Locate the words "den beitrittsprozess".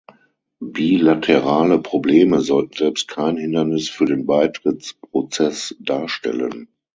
4.07-5.75